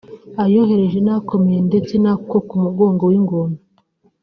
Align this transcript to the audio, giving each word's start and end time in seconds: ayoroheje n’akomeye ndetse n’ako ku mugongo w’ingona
ayoroheje 0.43 0.99
n’akomeye 1.05 1.59
ndetse 1.69 1.93
n’ako 2.03 2.35
ku 2.47 2.55
mugongo 2.63 3.01
w’ingona 3.11 3.55